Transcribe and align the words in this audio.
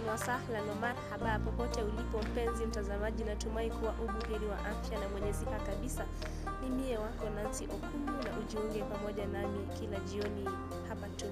sahlan 0.00 0.68
wa 0.68 0.74
marhaba 0.74 1.38
popote 1.38 1.82
ulipo 1.82 2.18
mpenzi 2.18 2.66
mtazamaji, 2.66 3.24
natumai 3.24 3.70
kuwa 3.70 3.92
ubuheri 3.92 4.46
wa 4.46 4.58
afya 4.58 5.00
na 5.00 5.08
mwenye 5.08 5.32
siha 5.32 5.58
kabisa. 5.60 6.04
Ni 6.62 6.70
mie 6.70 6.98
wako 6.98 7.30
Nancy 7.30 7.64
Okumu, 7.64 8.06
na 8.06 8.38
ujiunge 8.38 8.82
pamoja 8.82 9.26
nami 9.26 9.66
kila 9.80 9.98
jioni 10.00 10.48
hapa 10.88 11.08
tu 11.08 11.24